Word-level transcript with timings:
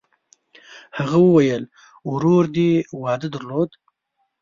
هغه 0.97 1.17
وویل: 1.25 1.63
«ورور 2.11 2.43
دې 2.55 2.71
واده 3.01 3.27
درلود؟» 3.33 3.69